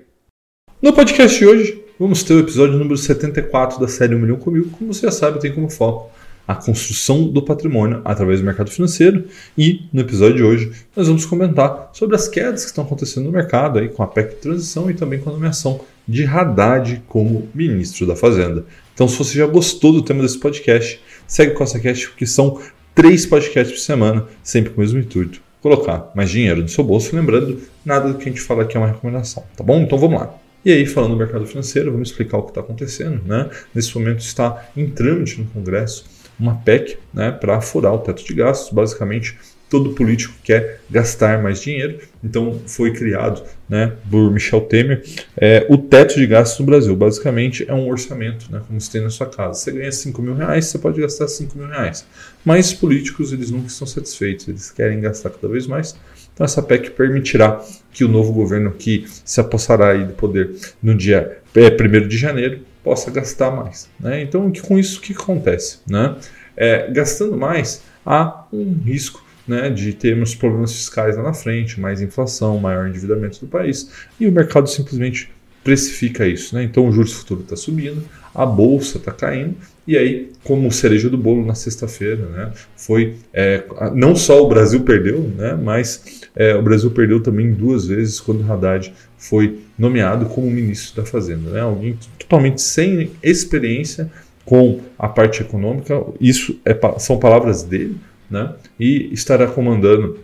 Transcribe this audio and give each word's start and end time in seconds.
No 0.82 0.94
podcast 0.94 1.38
de 1.38 1.46
hoje, 1.46 1.84
vamos 2.00 2.24
ter 2.24 2.36
o 2.36 2.40
episódio 2.40 2.78
número 2.78 2.96
74 2.96 3.78
da 3.78 3.90
série 3.90 4.16
1 4.16 4.20
milhão 4.20 4.38
comigo. 4.38 4.70
Como 4.70 4.94
você 4.94 5.02
já 5.02 5.12
sabe, 5.12 5.42
tem 5.42 5.54
como 5.54 5.70
foco 5.70 6.10
a 6.48 6.56
construção 6.56 7.28
do 7.28 7.44
patrimônio 7.44 8.02
através 8.06 8.40
do 8.40 8.46
mercado 8.46 8.72
financeiro. 8.72 9.28
E 9.58 9.82
no 9.92 10.00
episódio 10.00 10.38
de 10.38 10.44
hoje 10.44 10.72
nós 10.96 11.10
vamos 11.10 11.26
comentar 11.26 11.90
sobre 11.92 12.16
as 12.16 12.30
quedas 12.30 12.62
que 12.62 12.70
estão 12.70 12.86
acontecendo 12.86 13.26
no 13.26 13.34
mercado 13.34 13.80
aí 13.80 13.90
com 13.90 14.02
a 14.02 14.08
PEC 14.08 14.36
de 14.36 14.42
transição 14.42 14.90
e 14.90 14.94
também 14.94 15.20
com 15.20 15.30
a 15.30 15.34
nomeação 15.34 15.82
de 16.08 16.26
Haddad 16.26 17.04
como 17.08 17.50
ministro 17.54 18.06
da 18.06 18.16
Fazenda. 18.16 18.66
Então, 18.94 19.08
se 19.08 19.18
você 19.18 19.38
já 19.38 19.46
gostou 19.46 19.92
do 19.92 20.02
tema 20.02 20.22
desse 20.22 20.40
podcast, 20.40 21.02
segue 21.28 21.54
o 21.54 21.56
CostaCast, 21.56 22.10
porque 22.10 22.26
são 22.26 22.62
três 22.94 23.26
podcasts 23.26 23.78
por 23.78 23.84
semana, 23.84 24.26
sempre 24.44 24.72
com 24.72 24.78
o 24.78 24.82
mesmo 24.82 25.00
intuito: 25.00 25.42
colocar 25.62 26.12
mais 26.16 26.30
dinheiro 26.30 26.62
no 26.62 26.70
seu 26.70 26.84
bolso. 26.84 27.16
Lembrando, 27.16 27.60
nada 27.84 28.12
do 28.12 28.18
que 28.18 28.30
a 28.30 28.32
gente 28.32 28.42
fala 28.42 28.64
aqui 28.64 28.78
é 28.78 28.80
uma 28.80 28.88
recomendação, 28.88 29.44
tá 29.56 29.64
bom? 29.64 29.82
Então 29.82 29.98
vamos 29.98 30.20
lá. 30.20 30.34
E 30.64 30.72
aí, 30.72 30.86
falando 30.86 31.12
do 31.12 31.18
mercado 31.18 31.46
financeiro, 31.46 31.92
vamos 31.92 32.10
explicar 32.10 32.40
o 32.40 32.44
que 32.44 32.50
está 32.50 32.62
acontecendo. 32.62 33.22
Né? 33.24 33.50
Nesse 33.74 33.96
momento 33.96 34.22
está 34.22 34.68
em 34.76 34.88
trâmite 34.90 35.40
no 35.40 35.46
Congresso 35.48 36.06
uma 36.40 36.56
PEC 36.56 36.98
né, 37.14 37.32
para 37.32 37.62
furar 37.62 37.94
o 37.94 38.00
teto 38.00 38.26
de 38.26 38.34
gastos, 38.34 38.74
basicamente 38.74 39.38
todo 39.76 39.90
político 39.90 40.34
quer 40.42 40.80
gastar 40.90 41.44
mais 41.44 41.62
dinheiro, 41.62 42.00
então 42.24 42.62
foi 42.66 42.94
criado 42.94 43.44
né, 43.68 43.92
por 44.10 44.32
Michel 44.32 44.62
Temer 44.62 45.04
é, 45.36 45.66
o 45.70 45.78
teto 45.78 46.16
de 46.16 46.26
gastos 46.26 46.60
no 46.60 46.66
Brasil. 46.66 46.96
Basicamente 46.96 47.66
é 47.68 47.74
um 47.74 47.90
orçamento, 47.90 48.50
né, 48.50 48.62
como 48.66 48.80
você 48.80 48.94
tem 48.94 49.02
na 49.02 49.10
sua 49.10 49.28
casa. 49.28 49.60
Você 49.60 49.72
ganha 49.74 49.92
5 49.92 50.22
mil 50.22 50.34
reais, 50.34 50.68
você 50.68 50.80
pode 50.80 51.02
gastar 51.02 51.28
5 51.28 51.58
mil 51.58 51.68
reais. 51.68 52.06
Mas 52.46 52.68
os 52.68 52.74
políticos 52.76 53.34
eles 53.34 53.52
nunca 53.52 53.68
estão 53.68 53.86
satisfeitos, 53.86 54.48
eles 54.48 54.72
querem 54.72 55.02
gastar 55.02 55.30
cada 55.30 55.50
vez 55.50 55.68
mais. 55.68 55.94
Então 56.34 56.46
essa 56.46 56.64
PEC 56.64 56.92
permitirá 56.92 57.62
que 57.92 58.06
o 58.06 58.08
novo 58.08 58.32
governo 58.32 58.72
que 58.72 59.06
se 59.26 59.42
apossará 59.42 59.92
aí 59.92 60.06
do 60.06 60.14
poder 60.14 60.56
no 60.82 60.96
dia 60.96 61.40
é, 61.54 61.68
1 61.68 62.08
de 62.08 62.18
janeiro 62.18 62.62
possa 62.82 63.12
gastar 63.12 63.52
mais. 63.52 63.90
Né? 64.00 64.22
Então 64.22 64.52
com 64.66 64.80
isso 64.80 65.00
o 65.00 65.02
que 65.02 65.12
acontece? 65.12 65.80
Né? 65.86 66.16
É, 66.56 66.90
gastando 66.90 67.36
mais, 67.36 67.84
há 68.06 68.46
um 68.54 68.74
risco 68.86 69.25
né, 69.48 69.70
de 69.70 69.94
termos 69.94 70.34
problemas 70.34 70.74
fiscais 70.74 71.18
lá 71.18 71.24
na 71.24 71.34
frente, 71.34 71.80
mais 71.80 72.02
inflação, 72.02 72.58
maior 72.60 72.88
endividamento 72.88 73.40
do 73.40 73.48
país, 73.48 73.92
e 74.20 74.28
o 74.28 74.32
mercado 74.32 74.68
simplesmente 74.70 75.30
precifica 75.64 76.28
isso. 76.28 76.56
Né? 76.56 76.64
Então 76.64 76.88
o 76.88 76.92
juros 76.92 77.14
futuro 77.14 77.42
está 77.42 77.56
subindo, 77.56 78.04
a 78.34 78.46
bolsa 78.46 78.98
está 78.98 79.12
caindo, 79.12 79.56
e 79.88 79.96
aí, 79.96 80.32
como 80.44 80.72
cereja 80.72 81.10
do 81.12 81.18
bolo 81.18 81.46
na 81.46 81.54
sexta-feira, 81.54 82.26
né, 82.26 82.52
foi 82.76 83.18
é, 83.32 83.64
não 83.94 84.16
só 84.16 84.44
o 84.44 84.50
Brasil 84.50 84.82
perdeu, 84.82 85.32
né, 85.38 85.56
mas 85.62 86.22
é, 86.36 86.56
o 86.56 86.62
Brasil 86.62 86.90
perdeu 86.90 87.22
também 87.22 87.52
duas 87.52 87.86
vezes 87.86 88.20
quando 88.20 88.52
Haddad 88.52 88.92
foi 89.18 89.60
nomeado 89.78 90.26
como 90.26 90.50
ministro 90.50 91.02
da 91.02 91.08
Fazenda. 91.08 91.52
Né? 91.52 91.62
Alguém 91.62 92.00
totalmente 92.18 92.62
sem 92.62 93.12
experiência 93.22 94.10
com 94.44 94.80
a 94.98 95.08
parte 95.08 95.42
econômica, 95.42 96.04
isso 96.20 96.60
é, 96.66 96.76
são 97.00 97.20
palavras 97.20 97.64
dele, 97.64 97.98
né? 98.30 98.54
e 98.80 99.14
estará 99.14 99.48
comandando 99.48 100.20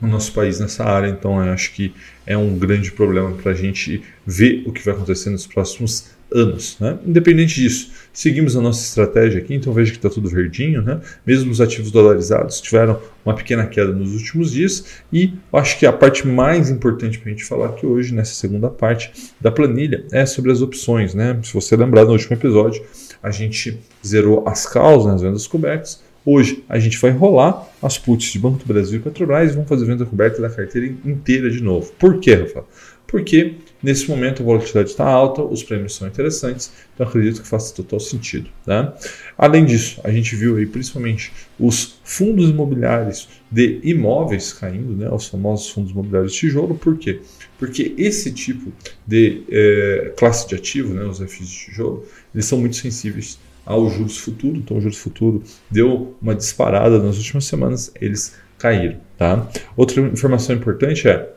o 0.00 0.06
nosso 0.06 0.32
país 0.32 0.60
nessa 0.60 0.84
área. 0.84 1.08
Então, 1.08 1.38
acho 1.38 1.72
que 1.72 1.94
é 2.26 2.36
um 2.36 2.58
grande 2.58 2.92
problema 2.92 3.32
para 3.32 3.52
a 3.52 3.54
gente 3.54 4.02
ver 4.26 4.62
o 4.66 4.72
que 4.72 4.84
vai 4.84 4.94
acontecer 4.94 5.30
nos 5.30 5.46
próximos 5.46 6.14
anos. 6.32 6.76
Né? 6.80 6.98
Independente 7.06 7.54
disso, 7.54 7.92
seguimos 8.12 8.56
a 8.56 8.60
nossa 8.60 8.82
estratégia 8.82 9.40
aqui, 9.40 9.54
então 9.54 9.72
veja 9.72 9.92
que 9.92 9.98
está 9.98 10.10
tudo 10.10 10.28
verdinho. 10.28 10.82
Né? 10.82 11.00
Mesmo 11.24 11.50
os 11.50 11.60
ativos 11.60 11.90
dolarizados 11.90 12.60
tiveram 12.60 13.00
uma 13.24 13.34
pequena 13.34 13.66
queda 13.66 13.92
nos 13.92 14.12
últimos 14.12 14.50
dias 14.50 15.02
e 15.12 15.34
acho 15.52 15.78
que 15.78 15.86
a 15.86 15.92
parte 15.92 16.26
mais 16.26 16.70
importante 16.70 17.18
para 17.18 17.30
a 17.30 17.32
gente 17.32 17.44
falar 17.44 17.66
aqui 17.66 17.86
hoje, 17.86 18.12
nessa 18.12 18.34
segunda 18.34 18.68
parte 18.68 19.12
da 19.40 19.50
planilha, 19.50 20.04
é 20.12 20.26
sobre 20.26 20.50
as 20.50 20.60
opções. 20.60 21.14
Né? 21.14 21.38
Se 21.42 21.54
você 21.54 21.76
lembrar 21.76 22.04
no 22.04 22.12
último 22.12 22.34
episódio, 22.34 22.82
a 23.22 23.30
gente 23.30 23.78
zerou 24.04 24.46
as 24.46 24.66
causas 24.66 25.12
nas 25.12 25.22
vendas 25.22 25.46
cobertas 25.46 26.02
Hoje 26.26 26.64
a 26.68 26.78
gente 26.78 26.98
vai 26.98 27.10
rolar 27.10 27.68
as 27.82 27.98
puts 27.98 28.32
de 28.32 28.38
Banco 28.38 28.58
do 28.58 28.64
Brasil 28.64 28.98
e 28.98 29.02
Petrobras 29.02 29.50
e 29.50 29.54
vamos 29.54 29.68
fazer 29.68 29.84
venda 29.84 30.06
coberta 30.06 30.40
da 30.40 30.48
carteira 30.48 30.86
inteira 31.04 31.50
de 31.50 31.62
novo. 31.62 31.92
Por 31.98 32.18
quê, 32.18 32.34
Rafael? 32.34 32.66
Porque 33.06 33.56
nesse 33.82 34.08
momento 34.08 34.42
a 34.42 34.44
volatilidade 34.44 34.88
está 34.88 35.04
alta, 35.04 35.42
os 35.42 35.62
prêmios 35.62 35.94
são 35.94 36.08
interessantes, 36.08 36.72
então 36.94 37.06
acredito 37.06 37.42
que 37.42 37.46
faça 37.46 37.74
total 37.74 38.00
sentido. 38.00 38.48
Né? 38.66 38.90
Além 39.36 39.66
disso, 39.66 40.00
a 40.02 40.10
gente 40.10 40.34
viu 40.34 40.56
aí 40.56 40.64
principalmente 40.64 41.30
os 41.60 42.00
fundos 42.02 42.48
imobiliários 42.48 43.28
de 43.50 43.78
imóveis 43.84 44.52
caindo, 44.52 44.96
né? 44.96 45.08
os 45.10 45.28
famosos 45.28 45.68
fundos 45.70 45.92
imobiliários 45.92 46.32
de 46.32 46.38
tijolo, 46.38 46.74
por 46.74 46.96
quê? 46.96 47.20
Porque 47.58 47.94
esse 47.98 48.32
tipo 48.32 48.72
de 49.06 49.42
é, 49.50 50.12
classe 50.16 50.48
de 50.48 50.54
ativo, 50.54 50.94
né, 50.94 51.04
os 51.04 51.18
FIs 51.18 51.48
de 51.48 51.58
tijolo, 51.66 52.04
eles 52.34 52.46
são 52.46 52.58
muito 52.58 52.76
sensíveis 52.76 53.38
ao 53.64 53.88
juros 53.90 54.18
futuro. 54.18 54.56
Então, 54.56 54.76
o 54.76 54.80
juros 54.80 54.98
futuro 54.98 55.42
deu 55.70 56.16
uma 56.20 56.34
disparada 56.34 56.98
nas 56.98 57.16
últimas 57.16 57.44
semanas, 57.44 57.92
eles 58.00 58.34
caíram. 58.58 58.96
Tá? 59.16 59.46
Outra 59.76 60.00
informação 60.00 60.56
importante 60.56 61.08
é 61.08 61.34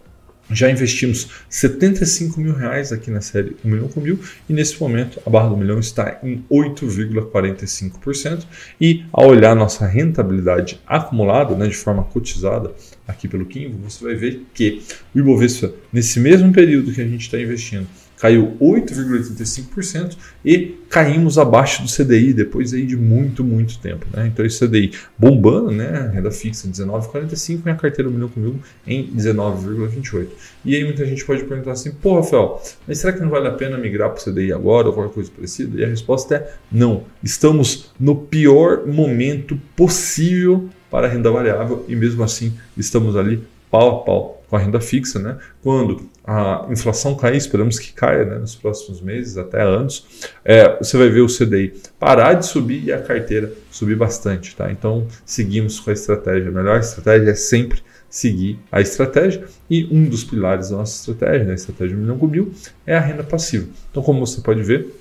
já 0.50 0.72
investimos 0.72 1.30
75 1.50 2.40
mil 2.40 2.54
reais 2.54 2.94
aqui 2.94 3.12
na 3.12 3.20
série 3.20 3.58
1 3.66 3.70
milhão 3.70 3.90
com 3.90 4.00
mil 4.00 4.18
e 4.48 4.54
nesse 4.54 4.80
momento 4.80 5.20
a 5.26 5.30
barra 5.30 5.50
do 5.50 5.58
milhão 5.58 5.78
está 5.80 6.20
em 6.24 6.42
8,45% 6.50 8.46
e 8.80 9.04
ao 9.12 9.28
olhar 9.28 9.54
nossa 9.56 9.86
rentabilidade 9.86 10.80
acumulada, 10.88 11.54
né, 11.56 11.68
de 11.68 11.76
forma 11.76 12.04
cotizada 12.04 12.74
aqui 13.06 13.28
pelo 13.28 13.46
Kimbo, 13.46 13.78
você 13.90 14.02
vai 14.04 14.16
ver 14.16 14.46
que 14.54 14.82
o 15.14 15.20
Ibovespa 15.20 15.74
nesse 15.92 16.20
mesmo 16.20 16.52
período 16.54 16.94
que 16.94 17.02
a 17.02 17.08
gente 17.08 17.22
está 17.22 17.38
investindo 17.40 17.88
caiu 18.18 18.58
8,85% 18.60 20.18
e 20.44 20.76
caímos 20.90 21.38
abaixo 21.38 21.84
do 21.84 21.90
CDI 21.90 22.34
depois 22.34 22.74
aí 22.74 22.86
de 22.86 22.98
muito, 22.98 23.44
muito 23.44 23.80
tempo. 23.80 24.06
Né? 24.12 24.28
Então 24.28 24.46
esse 24.46 24.66
CDI 24.66 24.92
bombando, 25.18 25.72
né? 25.72 26.12
renda 26.14 26.32
fixa 26.32 26.68
19,45 26.68 27.62
e 27.66 27.70
a 27.70 27.76
carteira 27.76 28.10
milhão 28.10 28.28
comigo 28.28 28.60
em 28.86 29.08
19,28. 29.08 30.28
E 30.66 30.76
aí 30.76 30.84
muita 30.84 31.06
gente 31.06 31.24
pode 31.26 31.44
perguntar 31.44 31.72
assim, 31.72 31.92
pô 31.92 32.16
Rafael, 32.16 32.62
mas 32.88 32.98
será 32.98 33.14
que 33.14 33.22
não 33.22 33.30
vale 33.30 33.48
a 33.48 33.52
pena 33.52 33.78
migrar 33.78 34.10
para 34.10 34.20
o 34.20 34.24
CDI 34.24 34.52
agora 34.52 34.88
ou 34.88 34.94
qualquer 34.94 35.14
coisa 35.14 35.32
parecida? 35.32 35.80
E 35.80 35.86
a 35.86 35.88
resposta 35.88 36.36
é 36.36 36.54
não. 36.72 37.04
Estamos 37.24 37.92
no 38.00 38.16
pior 38.16 38.88
momento 38.88 39.60
possível 39.76 40.70
para 40.90 41.08
a 41.08 41.10
renda 41.10 41.30
variável 41.30 41.86
e 41.88 41.96
mesmo 41.96 42.24
assim 42.24 42.54
estamos 42.76 43.16
ali 43.16 43.44
pau 43.70 44.02
a 44.02 44.04
pau 44.04 44.37
com 44.50 44.56
a 44.56 44.60
renda 44.60 44.80
fixa, 44.80 45.20
né? 45.20 45.38
Quando 45.62 46.10
a 46.24 46.68
inflação 46.70 47.16
cair, 47.16 47.38
esperamos 47.38 47.80
que 47.80 47.94
caia 47.94 48.26
né, 48.26 48.38
nos 48.38 48.56
próximos 48.56 49.02
meses, 49.02 49.38
até 49.38 49.62
anos, 49.62 50.30
é, 50.44 50.78
você 50.78 50.98
vai 50.98 51.10
ver 51.10 51.22
o 51.22 51.28
CDI 51.28 51.74
parar 52.00 52.34
de 52.34 52.46
subir 52.46 52.84
e 52.84 52.92
a 52.92 53.02
carteira 53.02 53.52
subir 53.72 53.96
bastante, 53.96 54.56
tá? 54.56 54.72
Então 54.72 55.08
seguimos 55.26 55.80
com 55.80 55.90
a 55.90 55.94
estratégia. 55.94 56.50
A 56.50 56.52
melhor 56.52 56.80
estratégia 56.80 57.32
é 57.32 57.36
sempre 57.36 57.82
seguir 58.10 58.60
a 58.72 58.80
estratégia 58.80 59.46
e 59.70 59.86
um 59.92 60.06
dos 60.06 60.24
pilares 60.24 60.70
da 60.70 60.78
nossa 60.78 60.98
estratégia, 61.12 61.46
né, 61.46 61.52
a 61.52 61.56
estratégia 61.56 61.96
milhão 61.96 62.18
com 62.18 62.28
mil, 62.28 62.54
é 62.86 62.96
a 62.96 63.02
renda 63.02 63.24
passiva. 63.24 63.68
Então, 63.92 64.02
como 64.02 64.26
você 64.26 64.42
pode 64.42 64.64
ver, 64.64 64.94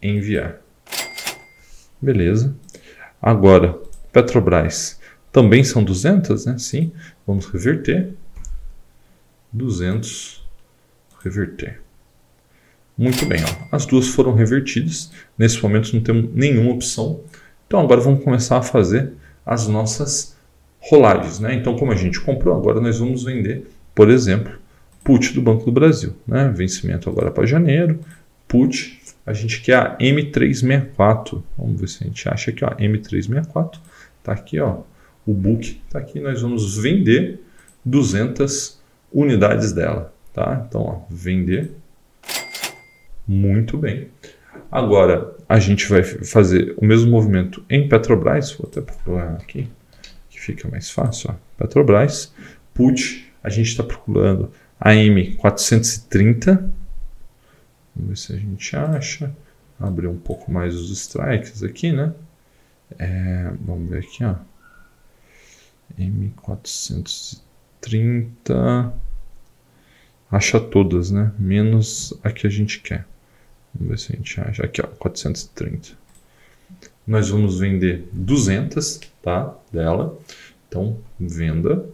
enviar. 0.00 0.60
Beleza. 2.00 2.54
Agora, 3.20 3.78
Petrobras 4.12 4.98
também 5.32 5.62
são 5.62 5.84
200, 5.84 6.46
né? 6.46 6.58
Sim, 6.58 6.92
vamos 7.26 7.46
reverter. 7.46 8.14
200, 9.52 10.44
reverter. 11.22 11.80
Muito 12.96 13.24
bem, 13.26 13.40
ó. 13.44 13.76
as 13.76 13.86
duas 13.86 14.08
foram 14.08 14.34
revertidas. 14.34 15.12
Nesse 15.38 15.62
momento 15.62 15.94
não 15.94 16.02
temos 16.02 16.34
nenhuma 16.34 16.72
opção. 16.72 17.20
Então 17.66 17.80
agora 17.80 18.00
vamos 18.00 18.24
começar 18.24 18.58
a 18.58 18.62
fazer 18.62 19.12
as 19.46 19.68
nossas 19.68 20.36
rolagens. 20.80 21.38
Né? 21.38 21.54
Então, 21.54 21.76
como 21.76 21.92
a 21.92 21.96
gente 21.96 22.20
comprou, 22.20 22.56
agora 22.56 22.80
nós 22.80 22.98
vamos 22.98 23.22
vender, 23.22 23.70
por 23.94 24.10
exemplo, 24.10 24.52
put 25.04 25.32
do 25.32 25.40
Banco 25.40 25.64
do 25.64 25.72
Brasil. 25.72 26.14
Né? 26.26 26.52
Vencimento 26.54 27.08
agora 27.08 27.30
para 27.30 27.46
janeiro, 27.46 28.00
put 28.48 28.98
a 29.28 29.34
gente 29.34 29.60
quer 29.60 29.76
a 29.76 29.98
M364. 29.98 31.42
Vamos 31.58 31.78
ver 31.78 31.86
se 31.86 32.02
a 32.02 32.06
gente 32.06 32.26
acha 32.26 32.50
aqui, 32.50 32.64
ó, 32.64 32.70
M364. 32.76 33.78
Tá 34.22 34.32
aqui, 34.32 34.58
ó, 34.58 34.80
o 35.26 35.34
book 35.34 35.82
tá 35.90 35.98
aqui. 35.98 36.18
Nós 36.18 36.40
vamos 36.40 36.78
vender 36.78 37.38
200 37.84 38.80
unidades 39.12 39.72
dela, 39.72 40.14
tá? 40.32 40.64
Então, 40.66 40.80
ó, 40.80 41.00
vender. 41.10 41.72
Muito 43.26 43.76
bem. 43.76 44.08
Agora, 44.72 45.36
a 45.46 45.58
gente 45.58 45.86
vai 45.90 46.02
fazer 46.02 46.74
o 46.78 46.86
mesmo 46.86 47.10
movimento 47.10 47.62
em 47.68 47.86
Petrobras. 47.86 48.52
Vou 48.52 48.66
até 48.66 48.80
procurar 48.80 49.34
aqui, 49.34 49.68
que 50.30 50.40
fica 50.40 50.66
mais 50.68 50.90
fácil. 50.90 51.32
Ó. 51.32 51.34
Petrobras, 51.62 52.32
put, 52.72 53.30
a 53.44 53.50
gente 53.50 53.68
está 53.68 53.82
procurando 53.82 54.50
a 54.80 54.92
M430 54.92 56.70
Vamos 57.98 58.10
ver 58.10 58.16
se 58.16 58.32
a 58.32 58.36
gente 58.36 58.76
acha. 58.76 59.36
Abrir 59.78 60.08
um 60.08 60.18
pouco 60.18 60.50
mais 60.50 60.74
os 60.74 60.90
strikes 60.90 61.62
aqui, 61.62 61.92
né? 61.92 62.14
É, 62.98 63.52
vamos 63.60 63.90
ver 63.90 63.98
aqui, 63.98 64.24
ó. 64.24 64.36
M430. 65.98 68.92
Acha 70.30 70.60
todas, 70.60 71.10
né? 71.10 71.32
Menos 71.38 72.14
a 72.22 72.30
que 72.30 72.46
a 72.46 72.50
gente 72.50 72.80
quer. 72.80 73.06
Vamos 73.74 73.90
ver 73.90 73.98
se 73.98 74.12
a 74.12 74.16
gente 74.16 74.40
acha. 74.40 74.64
Aqui, 74.64 74.80
ó, 74.80 74.86
430. 74.86 75.98
Nós 77.06 77.28
vamos 77.30 77.58
vender 77.58 78.08
200, 78.12 79.00
tá? 79.22 79.56
Dela. 79.72 80.18
Então, 80.68 80.98
venda 81.18 81.88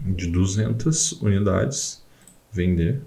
de 0.00 0.26
200 0.28 1.12
unidades. 1.22 2.04
Vender. 2.52 3.00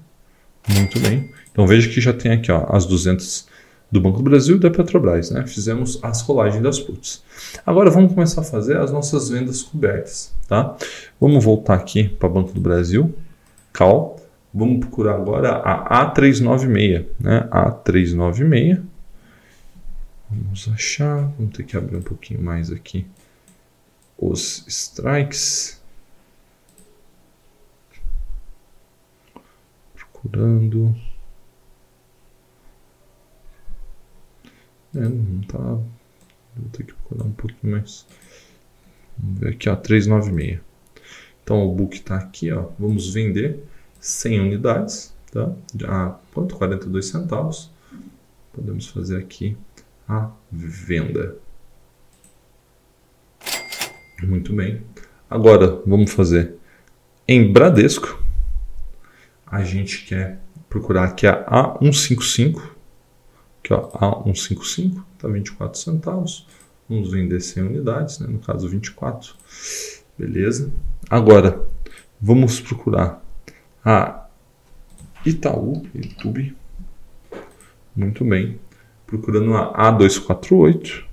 Muito 0.68 1.00
bem. 1.00 1.30
Então 1.52 1.66
veja 1.66 1.90
que 1.90 2.00
já 2.00 2.14
tem 2.14 2.32
aqui 2.32 2.52
ó, 2.52 2.66
as 2.70 2.86
200 2.86 3.48
do 3.92 4.00
Banco 4.00 4.18
do 4.18 4.24
Brasil 4.24 4.56
e 4.58 4.60
da 4.60 4.70
Petrobras. 4.70 5.32
Né? 5.32 5.46
Fizemos 5.48 6.00
as 6.04 6.22
rolagens 6.22 6.62
das 6.62 6.80
puts. 6.80 7.24
Agora 7.66 7.90
vamos 7.90 8.14
começar 8.14 8.42
a 8.42 8.44
fazer 8.44 8.78
as 8.78 8.92
nossas 8.92 9.30
vendas 9.30 9.62
cobertas. 9.64 10.34
Tá? 10.48 10.76
Vamos 11.20 11.44
voltar 11.44 11.76
aqui 11.76 12.08
para 12.08 12.30
Banco 12.30 12.54
do 12.54 12.62
Brasil. 12.62 13.14
Cal. 13.74 14.18
Vamos 14.54 14.80
procurar 14.80 15.16
agora 15.16 15.58
a 15.58 16.14
A396. 16.14 17.06
Né? 17.20 17.48
A396. 17.52 18.82
Vamos 20.30 20.70
achar. 20.74 21.32
Vamos 21.38 21.56
ter 21.56 21.64
que 21.64 21.76
abrir 21.76 21.98
um 21.98 22.02
pouquinho 22.02 22.42
mais 22.42 22.72
aqui 22.72 23.06
os 24.18 24.66
strikes. 24.68 25.79
Procurando. 30.22 30.96
É, 34.96 35.00
não 35.00 35.42
tá. 35.42 35.58
Vou 35.58 36.70
ter 36.72 36.84
que 36.84 36.94
procurar 36.94 37.26
um 37.26 37.32
pouquinho 37.32 37.74
mais. 37.74 38.06
Vamos 39.18 39.40
ver 39.40 39.50
aqui, 39.50 39.70
ó, 39.70 39.76
396. 39.76 40.60
Então 41.44 41.66
o 41.66 41.74
book 41.74 41.96
está 41.96 42.18
aqui, 42.18 42.52
ó. 42.52 42.70
Vamos 42.78 43.14
vender 43.14 43.64
100 44.00 44.42
unidades, 44.42 45.16
tá? 45.32 45.54
A 45.88 46.20
quanto? 46.34 46.56
42 46.56 47.06
centavos. 47.06 47.72
Podemos 48.54 48.88
fazer 48.88 49.18
aqui 49.18 49.56
a 50.08 50.32
venda. 50.52 51.38
Muito 54.22 54.54
bem. 54.54 54.82
Agora 55.30 55.82
vamos 55.86 56.12
fazer 56.12 56.56
em 57.28 57.54
Bradesco. 57.54 58.29
A 59.52 59.64
gente 59.64 60.06
quer 60.06 60.40
procurar 60.70 61.06
aqui 61.06 61.26
a 61.28 61.46
A155 61.46 62.80
Aqui, 63.60 63.74
ó, 63.74 64.24
A155 64.24 65.04
está 65.16 65.28
24 65.28 65.80
centavos. 65.80 66.48
Vamos 66.88 67.12
vender 67.12 67.40
100 67.40 67.64
unidades, 67.64 68.20
né? 68.20 68.28
no 68.28 68.40
caso 68.40 68.68
24. 68.68 69.36
Beleza. 70.18 70.72
Agora, 71.10 71.66
vamos 72.20 72.60
procurar 72.60 73.24
a 73.84 74.28
Itaú, 75.26 75.86
YouTube. 75.94 76.56
Muito 77.96 78.24
bem. 78.26 78.60
Procurando 79.06 79.56
a 79.56 79.74
A248. 79.92 81.04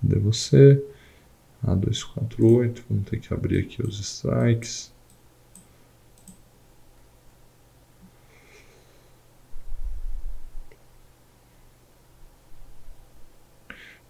Cadê 0.00 0.18
você? 0.18 0.82
A248. 1.64 2.82
Vamos 2.88 3.08
ter 3.08 3.20
que 3.20 3.32
abrir 3.32 3.60
aqui 3.60 3.82
os 3.82 4.00
strikes. 4.00 4.92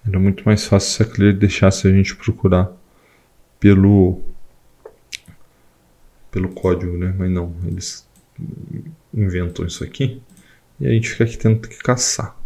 Era 0.06 0.18
muito 0.18 0.44
mais 0.44 0.66
fácil 0.66 0.90
se 0.90 1.02
a 1.02 1.06
Clear 1.06 1.34
deixasse 1.34 1.88
a 1.88 1.92
gente 1.92 2.14
procurar 2.16 2.70
pelo 3.58 4.20
pelo 6.30 6.48
código, 6.48 6.96
né? 6.96 7.14
Mas 7.16 7.30
não, 7.30 7.54
eles 7.64 8.06
inventam 9.12 9.64
isso 9.64 9.84
aqui 9.84 10.20
e 10.80 10.86
a 10.86 10.90
gente 10.90 11.08
fica 11.08 11.24
aqui 11.24 11.38
tendo 11.38 11.60
que 11.60 11.78
caçar. 11.78 12.36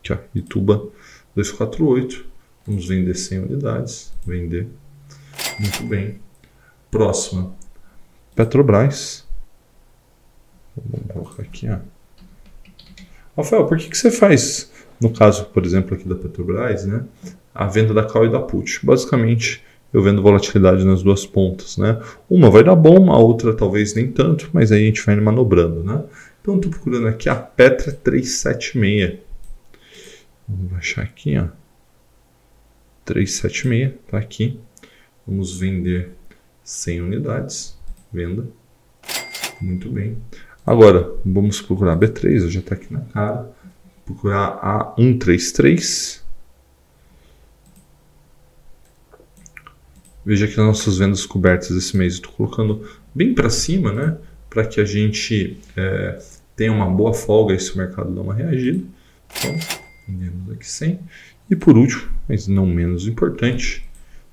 Aqui, 0.00 0.12
ó, 0.12 0.18
Ituba 0.34 0.88
248. 1.34 2.26
Vamos 2.66 2.86
vender 2.86 3.14
100 3.14 3.38
unidades. 3.38 4.12
Vender. 4.26 4.68
Muito 5.58 5.82
bem. 5.84 6.20
Próxima. 6.90 7.54
Petrobras. 8.34 9.26
Vamos 10.76 11.06
colocar 11.12 11.42
aqui, 11.42 11.68
ó. 11.68 11.78
Rafael, 13.36 13.66
por 13.66 13.78
que, 13.78 13.88
que 13.88 13.96
você 13.96 14.10
faz, 14.10 14.70
no 15.00 15.10
caso, 15.10 15.46
por 15.46 15.64
exemplo, 15.64 15.94
aqui 15.94 16.08
da 16.08 16.14
Petrobras, 16.14 16.84
né, 16.84 17.04
a 17.54 17.66
venda 17.66 17.94
da 17.94 18.04
call 18.04 18.26
e 18.26 18.32
da 18.32 18.40
put? 18.40 18.84
Basicamente, 18.84 19.62
eu 19.92 20.02
vendo 20.02 20.22
volatilidade 20.22 20.84
nas 20.84 21.02
duas 21.02 21.24
pontas, 21.24 21.76
né? 21.78 22.00
Uma 22.28 22.50
vai 22.50 22.62
dar 22.62 22.76
bom, 22.76 23.10
a 23.10 23.18
outra 23.18 23.54
talvez 23.54 23.94
nem 23.94 24.10
tanto, 24.12 24.50
mas 24.52 24.70
aí 24.70 24.82
a 24.82 24.86
gente 24.86 25.04
vai 25.04 25.16
manobrando, 25.16 25.82
né? 25.82 26.04
Então, 26.40 26.56
estou 26.56 26.70
procurando 26.70 27.08
aqui 27.08 27.28
a 27.28 27.34
Petra 27.34 27.92
376. 27.92 29.18
Vamos 30.46 30.72
baixar 30.72 31.02
aqui, 31.02 31.38
ó. 31.38 31.48
376, 33.04 33.92
tá 34.10 34.18
aqui. 34.18 34.60
Vamos 35.26 35.58
vender 35.58 36.10
100 36.62 37.02
unidades. 37.02 37.78
Venda. 38.12 38.46
Muito 39.60 39.90
bem. 39.90 40.16
Agora, 40.64 41.12
vamos 41.24 41.60
procurar 41.62 41.96
B3, 41.96 42.48
já 42.48 42.60
está 42.60 42.74
aqui 42.74 42.92
na 42.92 43.00
cara. 43.00 43.50
Procurar 44.08 44.58
a 44.62 44.94
133. 44.96 46.24
Veja 50.24 50.48
que 50.48 50.56
nas 50.56 50.66
nossas 50.66 50.96
vendas 50.96 51.26
cobertas 51.26 51.70
esse 51.72 51.94
mês 51.94 52.14
estou 52.14 52.32
colocando 52.32 52.88
bem 53.14 53.34
para 53.34 53.50
cima, 53.50 53.92
né? 53.92 54.16
Para 54.48 54.66
que 54.66 54.80
a 54.80 54.84
gente 54.86 55.60
é, 55.76 56.18
tenha 56.56 56.72
uma 56.72 56.88
boa 56.88 57.12
folga 57.12 57.52
e 57.52 57.60
se 57.60 57.74
o 57.74 57.76
mercado 57.76 58.10
dá 58.10 58.22
uma 58.22 58.32
reagida. 58.32 58.82
Então, 59.30 59.54
vendemos 60.08 60.52
aqui 60.52 60.66
100. 60.66 61.00
E 61.50 61.54
por 61.54 61.76
último, 61.76 62.10
mas 62.26 62.48
não 62.48 62.64
menos 62.64 63.06
importante, 63.06 63.86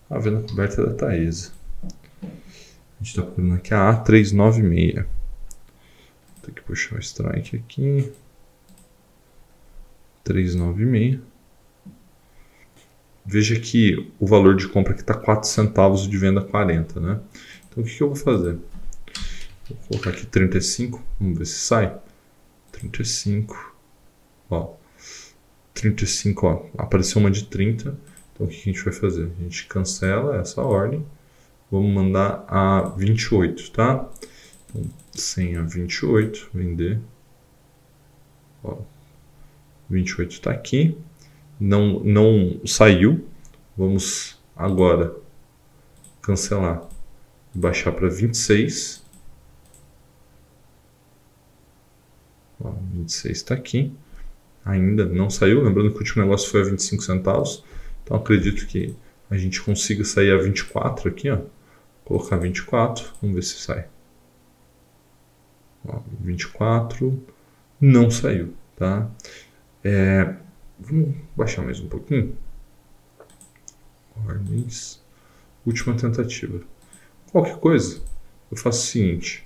a 0.09 0.17
venda 0.17 0.39
coberta 0.39 0.85
da 0.85 0.93
Taesa. 0.93 1.51
A 2.23 2.27
gente 3.01 3.09
está 3.09 3.23
procurando 3.23 3.55
aqui 3.55 3.73
a 3.73 4.05
A396. 4.05 5.05
Tem 6.43 6.53
que 6.53 6.61
puxar 6.61 6.95
o 6.95 6.99
strike 6.99 7.57
aqui. 7.57 8.13
396. 10.25 11.19
Veja 13.25 13.59
que 13.59 14.11
o 14.19 14.27
valor 14.27 14.55
de 14.55 14.67
compra 14.67 14.91
aqui 14.91 15.01
está 15.01 15.13
4 15.13 15.47
centavos 15.47 16.07
de 16.07 16.17
venda 16.17 16.41
40, 16.41 16.99
né? 16.99 17.19
Então 17.67 17.83
o 17.83 17.87
que, 17.87 17.95
que 17.95 18.03
eu 18.03 18.07
vou 18.07 18.15
fazer? 18.15 18.57
Vou 19.67 19.77
colocar 19.87 20.11
aqui 20.11 20.25
35, 20.25 21.01
vamos 21.19 21.39
ver 21.39 21.45
se 21.45 21.59
sai. 21.59 21.97
35, 22.71 23.73
ó. 24.49 24.73
35, 25.73 26.45
ó. 26.45 26.65
Apareceu 26.77 27.19
uma 27.19 27.31
de 27.31 27.45
30. 27.45 27.97
Então 28.33 28.45
o 28.45 28.49
que, 28.49 28.57
a 28.57 28.73
gente 28.73 28.83
vai 28.83 28.93
fazer? 28.93 29.31
A 29.39 29.43
gente 29.43 29.65
cancela 29.65 30.37
essa 30.37 30.61
ordem. 30.61 31.03
Vamos 31.71 31.91
mandar 31.91 32.45
a 32.47 32.81
28, 32.95 33.71
tá? 33.71 34.07
Então, 34.69 34.83
100 35.13 35.57
a 35.57 35.61
28, 35.63 36.49
vender. 36.53 36.99
Ó, 38.63 38.77
28 39.89 40.31
está 40.31 40.51
aqui. 40.51 40.97
Não, 41.59 41.99
não 41.99 42.59
saiu. 42.65 43.27
Vamos 43.77 44.39
agora 44.55 45.15
cancelar. 46.21 46.87
Baixar 47.53 47.91
para 47.93 48.09
26. 48.09 49.03
Ó, 52.59 52.71
26 52.93 53.37
está 53.37 53.53
aqui. 53.53 53.93
Ainda 54.65 55.05
não 55.05 55.29
saiu. 55.29 55.63
Lembrando 55.63 55.91
que 55.91 55.97
o 55.97 55.99
último 55.99 56.23
negócio 56.23 56.49
foi 56.49 56.61
a 56.61 56.65
25 56.65 57.03
centavos. 57.03 57.63
Então 58.03 58.17
acredito 58.17 58.65
que 58.67 58.95
a 59.29 59.37
gente 59.37 59.61
consiga 59.61 60.03
sair 60.03 60.31
a 60.31 60.41
24 60.41 61.09
aqui. 61.09 61.29
Ó. 61.29 61.39
Colocar 62.03 62.37
24. 62.37 63.05
Vamos 63.21 63.35
ver 63.35 63.43
se 63.43 63.55
sai. 63.59 63.87
24 66.21 67.23
não 67.79 68.09
saiu, 68.09 68.53
tá? 68.75 69.09
É, 69.87 70.33
vamos 70.79 71.13
baixar 71.37 71.61
mais 71.61 71.79
um 71.79 71.87
pouquinho. 71.87 72.35
Ordens. 74.27 74.99
Última 75.63 75.95
tentativa. 75.95 76.59
Qualquer 77.31 77.57
coisa, 77.57 78.01
eu 78.49 78.57
faço 78.57 78.79
o 78.79 78.87
seguinte. 78.87 79.45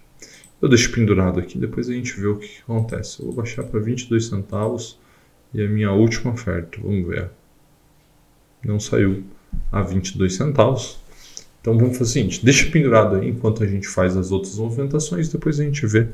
Eu 0.61 0.69
deixo 0.69 0.93
pendurado 0.93 1.41
aqui, 1.41 1.57
depois 1.57 1.89
a 1.89 1.93
gente 1.93 2.17
vê 2.17 2.27
o 2.27 2.37
que 2.37 2.61
acontece. 2.61 3.19
Eu 3.19 3.25
vou 3.25 3.35
baixar 3.35 3.63
para 3.63 3.81
22 3.81 4.27
centavos 4.27 4.97
e 5.53 5.61
a 5.61 5.67
minha 5.67 5.91
última 5.91 6.31
oferta. 6.31 6.79
Vamos 6.81 7.05
ver. 7.05 7.29
Não 8.63 8.79
saiu 8.79 9.25
a 9.69 9.81
22 9.81 10.35
centavos. 10.35 11.01
Então 11.59 11.77
vamos 11.77 11.97
fazer 11.97 12.11
o 12.11 12.13
seguinte, 12.13 12.45
deixa 12.45 12.71
pendurado 12.71 13.17
aí 13.17 13.27
enquanto 13.27 13.61
a 13.61 13.67
gente 13.67 13.89
faz 13.89 14.15
as 14.15 14.31
outras 14.31 14.55
movimentações, 14.57 15.27
depois 15.27 15.59
a 15.59 15.65
gente 15.65 15.85
vê 15.85 16.07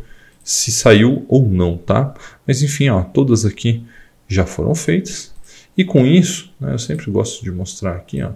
se 0.44 0.72
saiu 0.72 1.24
ou 1.28 1.48
não, 1.48 1.78
tá? 1.78 2.16
Mas 2.48 2.64
enfim, 2.64 2.90
ó, 2.90 3.04
todas 3.04 3.46
aqui 3.46 3.86
já 4.28 4.46
foram 4.46 4.76
feitas. 4.76 5.34
E 5.78 5.84
com 5.84 6.06
isso, 6.06 6.54
né, 6.60 6.74
eu 6.74 6.80
sempre 6.80 7.10
gosto 7.12 7.44
de 7.44 7.52
mostrar 7.52 7.96
aqui, 7.96 8.22
ó, 8.22 8.32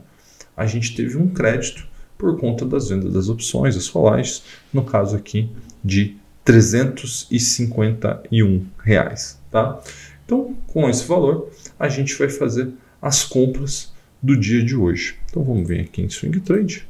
a 0.55 0.65
gente 0.65 0.95
teve 0.95 1.17
um 1.17 1.27
crédito 1.29 1.85
por 2.17 2.37
conta 2.37 2.65
das 2.65 2.89
vendas 2.89 3.13
das 3.13 3.29
opções, 3.29 3.77
as 3.77 3.87
folagens, 3.87 4.43
no 4.73 4.83
caso 4.83 5.15
aqui 5.15 5.49
de 5.83 6.17
351 6.43 8.65
reais, 8.83 9.39
tá? 9.49 9.79
Então, 10.25 10.55
com 10.67 10.89
esse 10.89 11.05
valor, 11.05 11.49
a 11.79 11.87
gente 11.87 12.13
vai 12.17 12.27
fazer 12.29 12.73
as 13.01 13.23
compras 13.23 13.93
do 14.21 14.37
dia 14.37 14.61
de 14.61 14.75
hoje. 14.75 15.15
Então, 15.29 15.41
vamos 15.43 15.65
vir 15.67 15.79
aqui 15.81 16.01
em 16.01 16.09
Swing 16.09 16.41
Trade 16.41 16.85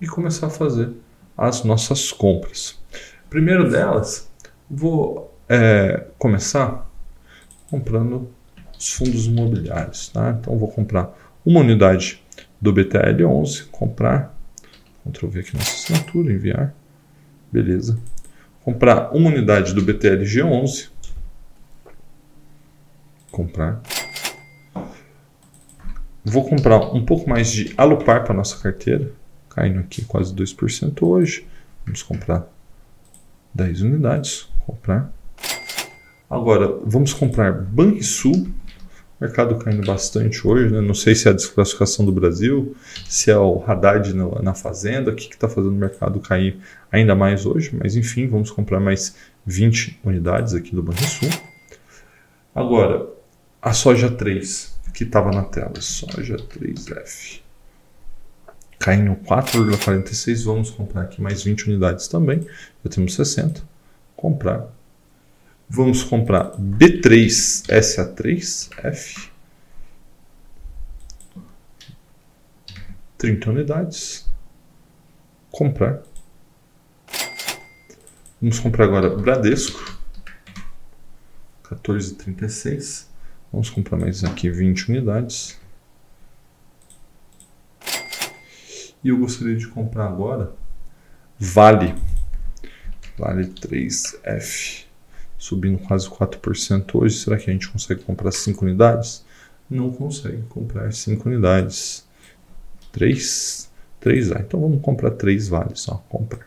e 0.00 0.06
começar 0.06 0.48
a 0.48 0.50
fazer 0.50 0.90
as 1.36 1.62
nossas 1.62 2.10
compras. 2.10 2.76
Primeiro 3.30 3.70
delas 3.70 4.28
Vou 4.68 5.32
é, 5.48 6.06
começar 6.18 6.90
comprando 7.70 8.28
os 8.78 8.92
fundos 8.92 9.26
imobiliários. 9.26 10.08
Tá? 10.08 10.36
Então, 10.38 10.56
vou 10.58 10.68
comprar 10.68 11.16
uma 11.44 11.60
unidade 11.60 12.22
do 12.60 12.72
BTL11, 12.72 13.66
comprar, 13.70 14.36
Ctrl 15.04 15.28
V 15.28 15.40
aqui 15.40 15.56
nessa 15.56 15.72
assinatura, 15.72 16.32
enviar, 16.32 16.74
beleza. 17.52 17.98
Comprar 18.64 19.14
uma 19.14 19.30
unidade 19.30 19.72
do 19.72 19.84
BTLG11, 19.84 20.88
comprar. 23.30 23.80
Vou 26.24 26.48
comprar 26.48 26.92
um 26.92 27.04
pouco 27.04 27.30
mais 27.30 27.52
de 27.52 27.72
Alupar 27.76 28.24
para 28.24 28.34
nossa 28.34 28.60
carteira, 28.60 29.12
caindo 29.48 29.78
aqui 29.78 30.04
quase 30.04 30.34
2% 30.34 31.06
hoje. 31.06 31.46
Vamos 31.84 32.02
comprar 32.02 32.48
10 33.54 33.82
unidades 33.82 34.48
comprar. 34.66 35.12
Agora, 36.28 36.78
vamos 36.84 37.12
comprar 37.12 37.52
Banrisul. 37.52 38.48
Mercado 39.18 39.56
caindo 39.56 39.86
bastante 39.86 40.46
hoje, 40.46 40.70
né? 40.74 40.80
Não 40.80 40.92
sei 40.92 41.14
se 41.14 41.26
é 41.26 41.30
a 41.30 41.34
desclassificação 41.34 42.04
do 42.04 42.12
Brasil, 42.12 42.76
se 43.08 43.30
é 43.30 43.38
o 43.38 43.64
Haddad 43.66 44.12
na, 44.12 44.42
na 44.42 44.54
fazenda, 44.54 45.10
o 45.10 45.14
que 45.14 45.32
está 45.32 45.48
fazendo 45.48 45.72
o 45.72 45.78
mercado 45.78 46.20
cair 46.20 46.58
ainda 46.92 47.14
mais 47.14 47.46
hoje, 47.46 47.74
mas 47.82 47.96
enfim, 47.96 48.28
vamos 48.28 48.50
comprar 48.50 48.78
mais 48.78 49.16
20 49.46 50.00
unidades 50.04 50.52
aqui 50.52 50.74
do 50.74 50.82
Banrisul. 50.82 51.30
Agora, 52.54 53.06
a 53.62 53.72
soja 53.72 54.10
3, 54.10 54.78
que 54.92 55.04
estava 55.04 55.30
na 55.30 55.44
tela, 55.44 55.80
soja 55.80 56.36
3F. 56.36 57.40
Caindo 58.78 59.16
4,46, 59.24 60.44
vamos 60.44 60.70
comprar 60.70 61.02
aqui 61.02 61.22
mais 61.22 61.42
20 61.42 61.68
unidades 61.68 62.06
também, 62.06 62.46
já 62.84 62.90
temos 62.90 63.14
60 63.14 63.62
comprar. 64.14 64.75
Vamos 65.68 66.04
comprar 66.04 66.52
B3SA3F. 66.56 69.30
30 73.18 73.50
unidades. 73.50 74.30
Comprar. 75.50 76.04
Vamos 78.40 78.60
comprar 78.60 78.84
agora 78.84 79.10
Bradesco. 79.10 79.98
14,36. 81.64 83.08
Vamos 83.52 83.68
comprar 83.70 83.98
mais 83.98 84.22
aqui 84.22 84.48
20 84.50 84.90
unidades. 84.90 85.58
E 89.02 89.08
eu 89.08 89.18
gostaria 89.18 89.56
de 89.56 89.66
comprar 89.68 90.06
agora 90.06 90.54
Vale 91.38 91.94
Vale 93.18 93.46
3F, 93.46 94.85
subindo 95.46 95.78
quase 95.78 96.08
4% 96.08 96.94
hoje. 96.96 97.18
Será 97.18 97.36
que 97.36 97.48
a 97.48 97.52
gente 97.52 97.68
consegue 97.68 98.02
comprar 98.02 98.32
5 98.32 98.64
unidades? 98.64 99.24
Não 99.70 99.90
consegue 99.90 100.42
comprar 100.48 100.92
5 100.92 101.28
unidades. 101.28 102.04
3, 102.90 103.70
3 104.00 104.32
a 104.32 104.40
Então 104.40 104.60
vamos 104.60 104.80
comprar 104.82 105.12
3 105.12 105.48
vales. 105.48 105.88
Ó, 105.88 106.02
comprar. 106.08 106.46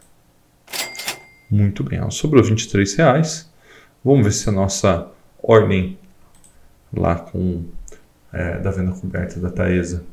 Muito 1.50 1.84
bem. 1.84 2.02
Ó, 2.02 2.10
sobrou 2.10 2.44
23 2.44 2.94
reais. 2.96 3.50
Vamos 4.04 4.26
ver 4.26 4.34
se 4.34 4.50
a 4.50 4.52
nossa 4.52 5.10
ordem 5.42 5.98
lá 6.94 7.16
com 7.16 7.64
é, 8.34 8.60
da 8.60 8.72
venda 8.72 8.92
coberta 8.92 9.40
da 9.40 9.50
Taesa 9.50 10.04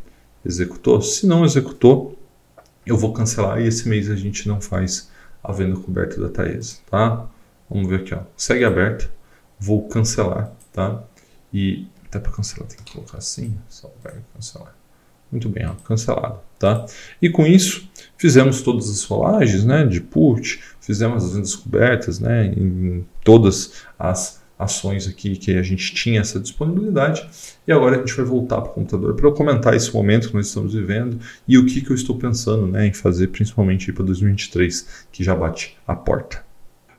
executou. 0.44 1.02
Se 1.02 1.26
não 1.26 1.44
executou, 1.44 2.16
eu 2.84 2.96
vou 2.96 3.12
cancelar 3.12 3.60
e 3.60 3.66
esse 3.66 3.88
mês 3.88 4.08
a 4.08 4.14
gente 4.14 4.46
não 4.46 4.60
faz 4.60 5.10
a 5.42 5.52
venda 5.52 5.76
coberta 5.76 6.20
da 6.20 6.28
Taesa, 6.28 6.76
tá? 6.88 7.26
Vamos 7.68 7.88
ver 7.88 8.00
aqui, 8.00 8.14
ó. 8.14 8.20
Segue 8.36 8.64
aberta. 8.64 9.10
Vou 9.58 9.88
cancelar, 9.88 10.52
tá? 10.72 11.02
E 11.52 11.86
até 12.06 12.18
para 12.18 12.32
cancelar 12.32 12.68
tem 12.68 12.78
que 12.84 12.92
colocar 12.92 13.18
assim, 13.18 13.56
só 13.68 13.92
vai 14.02 14.14
cancelar. 14.34 14.74
Muito 15.30 15.48
bem, 15.48 15.66
ó, 15.66 15.74
cancelado, 15.74 16.38
tá? 16.58 16.86
E 17.20 17.28
com 17.28 17.44
isso, 17.44 17.88
fizemos 18.16 18.62
todas 18.62 18.88
as 18.88 19.02
rolagens, 19.04 19.64
né, 19.64 19.84
de 19.84 20.00
put, 20.00 20.62
fizemos 20.80 21.24
as 21.24 21.32
vendas 21.34 21.56
cobertas, 21.56 22.20
né, 22.20 22.46
em 22.46 23.04
todas 23.24 23.82
as 23.98 24.40
ações 24.58 25.06
aqui 25.06 25.36
que 25.36 25.58
a 25.58 25.62
gente 25.62 25.92
tinha 25.94 26.20
essa 26.20 26.38
disponibilidade. 26.38 27.28
E 27.66 27.72
agora 27.72 27.96
a 27.96 27.98
gente 27.98 28.16
vai 28.16 28.24
voltar 28.24 28.60
para 28.60 28.70
o 28.70 28.74
computador 28.74 29.14
para 29.14 29.26
eu 29.26 29.32
comentar 29.32 29.74
esse 29.74 29.92
momento 29.92 30.28
que 30.28 30.34
nós 30.34 30.46
estamos 30.46 30.72
vivendo 30.72 31.18
e 31.46 31.58
o 31.58 31.66
que, 31.66 31.80
que 31.80 31.90
eu 31.90 31.96
estou 31.96 32.16
pensando 32.16 32.66
né, 32.66 32.86
em 32.86 32.92
fazer, 32.92 33.28
principalmente 33.28 33.92
para 33.92 34.04
2023, 34.04 35.06
que 35.10 35.24
já 35.24 35.34
bate 35.34 35.76
a 35.86 35.94
porta. 35.94 36.45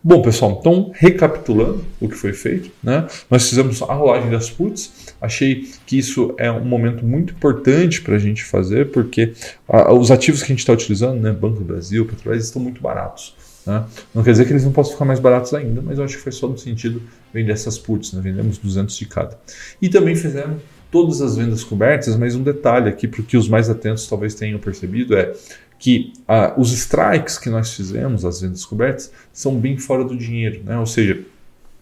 Bom, 0.04 0.22
pessoal, 0.22 0.58
então 0.60 0.92
recapitulando 0.94 1.84
o 2.00 2.08
que 2.08 2.16
foi 2.16 2.32
feito, 2.32 2.72
né? 2.84 3.08
Nós 3.30 3.50
fizemos 3.50 3.82
a 3.82 3.94
rolagem 3.94 4.30
das 4.30 4.50
puts. 4.50 5.14
Achei 5.20 5.68
que 5.86 5.98
isso 5.98 6.34
é 6.38 6.52
um 6.52 6.64
momento 6.64 7.04
muito 7.04 7.34
importante 7.34 8.02
para 8.02 8.16
a 8.16 8.20
gente 8.20 8.44
fazer, 8.44 8.92
porque 8.92 9.34
a, 9.68 9.92
os 9.92 10.12
ativos 10.12 10.42
que 10.42 10.46
a 10.46 10.50
gente 10.50 10.60
está 10.60 10.74
utilizando, 10.74 11.20
né, 11.20 11.32
Banco 11.32 11.60
do 11.60 11.66
Brasil, 11.66 12.06
Petrobras, 12.06 12.44
estão 12.44 12.62
muito 12.62 12.82
baratos. 12.82 13.36
Né? 13.66 13.84
Não 14.14 14.24
quer 14.24 14.32
dizer 14.32 14.46
que 14.46 14.54
eles 14.54 14.64
não 14.64 14.72
possam 14.72 14.94
ficar 14.94 15.06
mais 15.06 15.20
baratos 15.20 15.54
ainda, 15.54 15.82
mas 15.82 15.98
eu 15.98 16.06
acho 16.06 16.16
que 16.16 16.24
foi 16.24 16.32
só 16.32 16.48
no 16.48 16.58
sentido 16.58 17.02
vender 17.34 17.52
essas 17.52 17.78
puts, 17.78 18.14
né? 18.14 18.22
vendemos 18.22 18.58
200 18.58 18.96
de 18.96 19.06
cada. 19.06 19.38
E 19.82 19.90
também 19.90 20.16
fizemos 20.16 20.62
todas 20.90 21.22
as 21.22 21.36
vendas 21.36 21.64
cobertas, 21.64 22.16
mas 22.16 22.36
um 22.36 22.44
detalhe 22.44 22.88
aqui 22.88 23.08
para 23.08 23.22
que 23.22 23.36
os 23.36 23.50
mais 23.50 23.70
atentos 23.70 24.08
talvez 24.08 24.34
tenham 24.36 24.58
percebido 24.58 25.18
é 25.18 25.34
que 25.80 26.14
ah, 26.28 26.54
os 26.58 26.72
strikes 26.72 27.38
que 27.38 27.50
nós 27.50 27.74
fizemos, 27.74 28.26
as 28.26 28.42
vendas 28.42 28.66
cobertas, 28.66 29.12
são 29.32 29.56
bem 29.56 29.78
fora 29.78 30.04
do 30.04 30.16
dinheiro, 30.16 30.62
né? 30.64 30.78
ou 30.78 30.86
seja, 30.86 31.24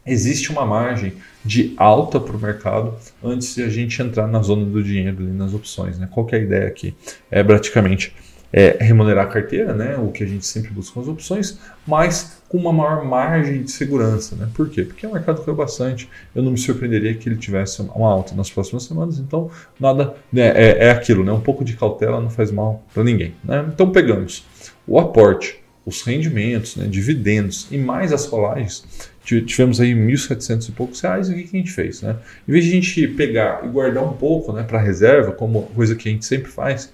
existe 0.05 0.51
uma 0.51 0.65
margem 0.65 1.13
de 1.43 1.73
alta 1.77 2.19
para 2.19 2.35
o 2.35 2.39
mercado 2.39 2.93
antes 3.23 3.55
de 3.55 3.63
a 3.63 3.69
gente 3.69 4.01
entrar 4.01 4.27
na 4.27 4.41
zona 4.41 4.65
do 4.65 4.83
dinheiro 4.83 5.17
ali 5.19 5.31
nas 5.31 5.53
opções. 5.53 5.97
Né? 5.97 6.07
Qual 6.11 6.27
é 6.31 6.35
a 6.35 6.39
ideia 6.39 6.67
aqui? 6.67 6.93
É 7.31 7.43
praticamente 7.43 8.13
é, 8.57 8.77
remunerar 8.79 9.25
a 9.25 9.27
carteira, 9.27 9.73
né, 9.73 9.97
o 9.97 10.09
que 10.13 10.23
a 10.23 10.25
gente 10.25 10.45
sempre 10.45 10.71
busca 10.71 10.97
as 11.01 11.09
opções, 11.09 11.59
mas 11.85 12.41
com 12.47 12.57
uma 12.57 12.71
maior 12.71 13.03
margem 13.03 13.61
de 13.61 13.69
segurança. 13.69 14.33
Né? 14.37 14.47
Por 14.53 14.69
quê? 14.69 14.83
Porque 14.83 15.05
o 15.05 15.11
mercado 15.11 15.43
caiu 15.43 15.53
bastante. 15.53 16.09
Eu 16.33 16.41
não 16.41 16.53
me 16.53 16.57
surpreenderia 16.57 17.13
que 17.15 17.27
ele 17.27 17.35
tivesse 17.35 17.81
uma 17.81 18.09
alta 18.09 18.33
nas 18.33 18.49
próximas 18.49 18.83
semanas. 18.83 19.19
Então, 19.19 19.51
nada 19.77 20.15
né, 20.31 20.53
é, 20.55 20.87
é 20.87 20.91
aquilo, 20.91 21.21
né? 21.21 21.33
um 21.33 21.41
pouco 21.41 21.65
de 21.65 21.75
cautela 21.75 22.21
não 22.21 22.29
faz 22.29 22.49
mal 22.49 22.81
para 22.93 23.03
ninguém. 23.03 23.35
Né? 23.43 23.65
Então, 23.73 23.91
pegamos 23.91 24.45
o 24.87 24.97
aporte, 24.97 25.59
os 25.85 26.01
rendimentos, 26.03 26.77
né, 26.77 26.87
dividendos 26.87 27.67
e 27.69 27.77
mais 27.77 28.13
as 28.13 28.25
rolagens, 28.25 28.85
tivemos 29.23 29.81
aí 29.81 29.93
1.700 29.93 30.69
e 30.69 30.71
poucos 30.71 31.01
reais, 31.01 31.29
e 31.29 31.33
o 31.33 31.35
que, 31.35 31.43
que 31.43 31.57
a 31.57 31.59
gente 31.59 31.71
fez? 31.71 32.01
Né? 32.01 32.15
Em 32.47 32.51
vez 32.51 32.63
de 32.63 32.71
a 32.71 32.73
gente 32.73 33.07
pegar 33.09 33.65
e 33.65 33.67
guardar 33.67 34.03
um 34.03 34.13
pouco 34.13 34.53
né, 34.53 34.63
para 34.63 34.79
reserva, 34.79 35.31
como 35.31 35.63
coisa 35.75 35.95
que 35.95 36.07
a 36.07 36.11
gente 36.11 36.25
sempre 36.25 36.49
faz, 36.49 36.91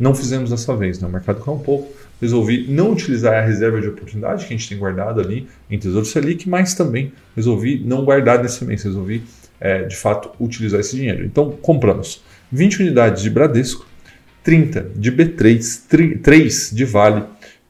não 0.00 0.14
fizemos 0.14 0.48
dessa 0.48 0.74
vez, 0.74 0.98
né? 0.98 1.06
o 1.06 1.10
mercado 1.10 1.44
caiu 1.44 1.58
um 1.58 1.60
pouco. 1.60 1.92
Resolvi 2.20 2.66
não 2.68 2.92
utilizar 2.92 3.34
a 3.34 3.46
reserva 3.46 3.80
de 3.80 3.88
oportunidade 3.88 4.46
que 4.46 4.54
a 4.54 4.56
gente 4.56 4.68
tem 4.68 4.78
guardado 4.78 5.20
ali 5.20 5.46
em 5.70 5.78
Tesouro 5.78 6.06
Selic, 6.06 6.48
mas 6.48 6.74
também 6.74 7.12
resolvi 7.36 7.82
não 7.84 8.04
guardar 8.04 8.42
nesse 8.42 8.64
mês, 8.64 8.82
resolvi 8.82 9.22
é, 9.60 9.82
de 9.84 9.96
fato 9.96 10.30
utilizar 10.40 10.80
esse 10.80 10.96
dinheiro. 10.96 11.24
Então 11.24 11.50
compramos 11.50 12.22
20 12.50 12.80
unidades 12.80 13.22
de 13.22 13.30
Bradesco, 13.30 13.86
30 14.42 14.90
de 14.96 15.12
B3, 15.12 16.18
3 16.22 16.70
de 16.72 16.84
Vale, 16.86 17.24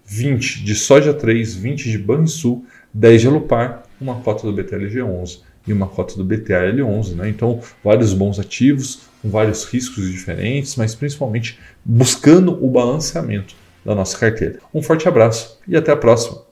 20 0.07 0.65
de 0.65 0.75
Soja 0.75 1.13
3, 1.13 1.55
20 1.55 1.91
de 1.91 1.99
Banrisul, 1.99 2.65
10 2.95 3.21
de 3.21 3.27
Alupar, 3.27 3.83
uma 4.01 4.17
cota 4.17 4.51
do 4.51 4.53
BTLG11 4.53 5.41
e 5.67 5.73
uma 5.73 5.87
cota 5.87 6.17
do 6.17 6.25
BTAL11. 6.25 7.15
Né? 7.15 7.29
Então, 7.29 7.61
vários 7.85 8.13
bons 8.13 8.39
ativos, 8.39 9.03
com 9.21 9.31
vários 9.31 9.65
riscos 9.65 10.11
diferentes, 10.11 10.77
mas 10.77 10.95
principalmente 10.95 11.59
buscando 11.85 12.65
o 12.65 12.71
balanceamento 12.71 13.55
da 13.85 13.95
nossa 13.95 14.19
carteira. 14.19 14.59
Um 14.73 14.83
forte 14.83 15.09
abraço 15.09 15.59
e 15.67 15.77
até 15.77 15.93
a 15.93 15.97
próxima! 15.97 16.43